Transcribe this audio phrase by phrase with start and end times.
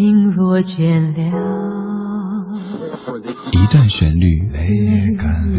[0.00, 1.20] 心若倦了，
[3.52, 4.58] 一段旋律，泪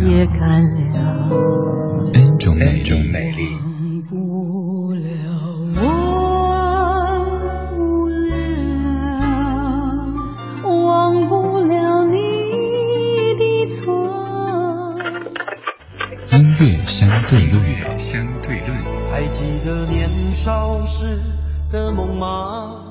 [0.10, 0.80] 也干了
[2.12, 3.50] ，N 种美丽。
[16.84, 17.64] 相对论，
[17.96, 18.74] 相对论。
[19.12, 21.20] 还记得年少时
[21.72, 22.91] 的梦吗？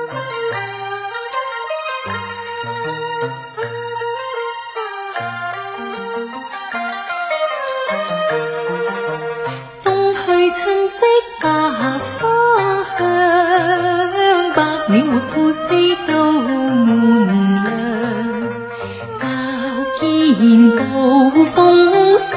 [20.33, 22.29] 然暴风心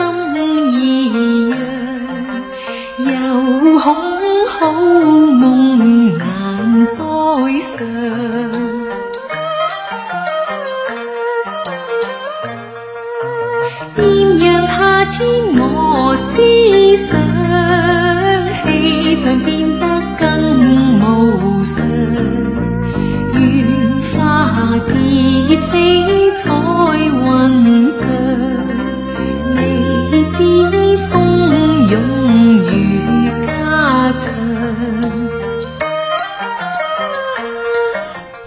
[0.73, 1.55] 意样
[2.99, 3.95] 又恐
[4.49, 5.14] 好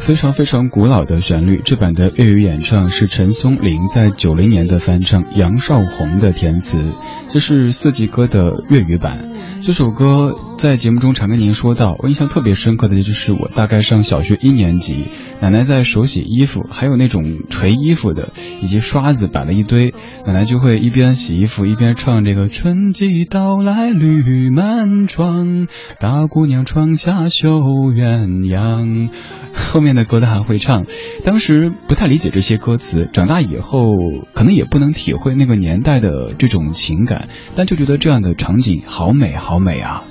[0.07, 6.93] 非常非常古老的旋律，这版的粤语演唱是陈松伶在九零年的翻唱，杨少红的填词，
[7.27, 9.27] 这是四季歌的粤语版。
[9.61, 15.05] 这首歌在节目中常跟您说到，我印象特别深刻的就是我大概上小学一年级，
[15.39, 18.29] 奶奶在手洗衣服，还有那种捶衣服的，
[18.63, 19.93] 以及刷子摆了一堆，
[20.25, 25.67] 奶奶就会一边洗衣服一边唱这个春季到来绿满窗，
[25.99, 29.11] 大姑娘窗下绣鸳鸯。
[29.53, 30.85] 后面的歌她还会唱，
[31.23, 33.93] 当时不太理解这些歌词，长大以后
[34.33, 40.03] 可能也不能体会那个年代的这种情感，但就觉得这样的场景好美好美啊！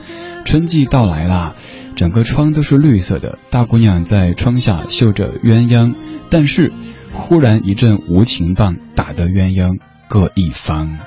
[0.47, 1.57] 春季到来啦，
[1.97, 5.97] 整个窗都是绿色的，大姑娘在窗下绣着鸳鸯，
[6.31, 6.73] 但是
[7.13, 10.99] 忽然一阵无情棒，打得鸳鸯各一方。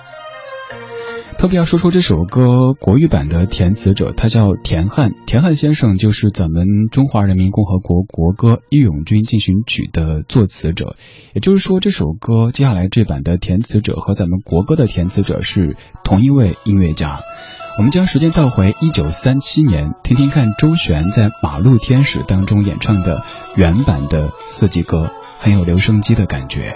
[1.40, 5.12] 特别要说说这首歌国语版的填词者，他叫田汉。
[5.26, 10.98] 田汉先生就是咱们中华人民共和国国歌《义勇军进行曲》的作词者。
[11.34, 17.22] 也就是说，这首歌接下来这版的填词者和咱们国歌的填词者是同一位音乐家。
[17.78, 23.24] 我们将时间倒回一九三七年，听听看周璇在《马路天使》当中演唱的
[23.56, 26.76] 原版的四季歌，很有留声机的感觉。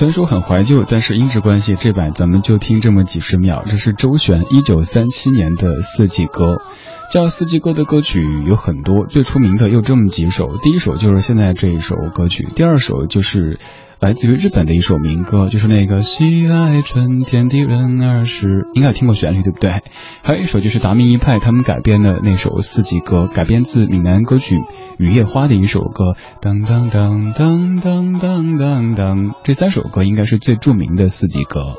[0.00, 3.64] 虽然说很怀旧，但是音质关系，这版咱们就听这么几十秒。
[3.66, 6.62] 这是周璇一九三七年的四季歌，
[7.12, 10.56] 叫四季歌的歌曲有很多，最出名的又这么几首。
[10.62, 13.58] 第一首就是现在这一首歌曲，第二首就是。
[14.00, 19.82] 来自于日本的一首民歌，就是那个喜爱春天的人儿是，应该听过旋律对不对？
[20.22, 24.56] 还有一首就是达明一派他们改编的那首四季歌，改编自闽南歌曲
[24.96, 26.14] 《雨夜花》的一首歌。
[26.40, 31.74] 当当当当当当当当，这三首歌应该是最著名的四季歌。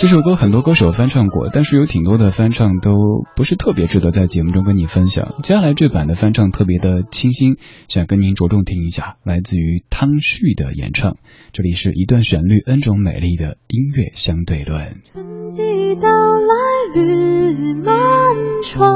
[0.00, 2.94] 这首歌很多歌手翻唱过，但是有挺多的翻唱都
[3.36, 5.34] 不是特别值得在节目中跟你分享。
[5.42, 11.18] 接下来这版的翻唱特别的清新，想跟您着重听一下，来自于汤旭的演唱。
[11.52, 15.02] 这里是一段旋律，N 种美丽的音乐相对论。
[15.12, 15.60] 春季
[15.96, 16.54] 到来
[16.94, 17.94] 绿满
[18.62, 18.88] 窗，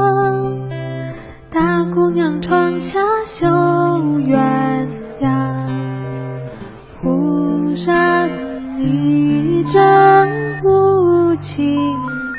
[11.37, 11.77] 青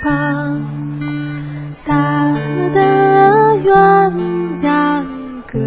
[0.03, 0.63] 帮
[1.85, 2.41] 大河
[2.75, 2.81] 的
[3.65, 4.13] 鸳
[4.63, 5.05] 鸯
[5.47, 5.59] 各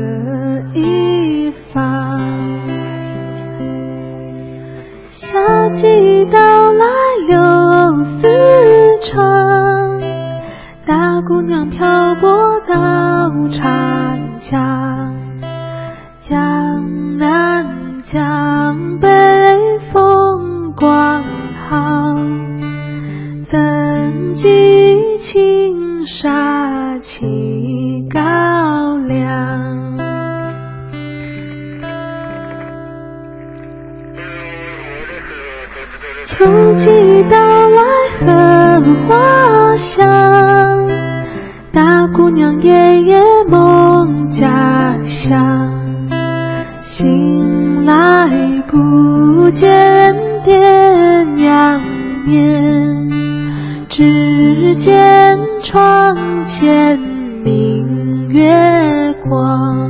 [0.74, 2.20] 一方
[5.12, 6.86] 夏季到来
[7.28, 8.28] 柳丝
[9.00, 10.02] 长
[10.86, 15.14] 大姑娘漂泊到长江
[16.18, 19.08] 江南江北
[19.92, 21.09] 风光。
[36.32, 36.46] 秋
[36.76, 37.36] 季到
[37.70, 37.82] 来
[38.20, 40.88] 荷花香，
[41.72, 45.74] 大姑娘夜夜梦家乡。
[46.82, 48.30] 醒来
[48.70, 50.54] 不见爹
[51.36, 51.82] 娘
[52.28, 53.10] 面，
[53.90, 57.00] 只见窗前
[57.44, 59.90] 明月光。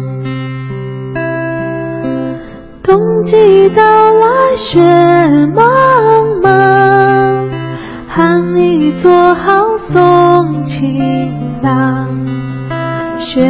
[2.81, 3.83] 冬季到
[4.13, 4.79] 来雪
[5.53, 6.08] 茫茫，
[9.01, 12.25] 做好送情郎。
[13.19, 13.41] 雪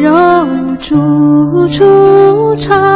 [0.00, 0.10] 柔
[0.78, 2.91] 处处长。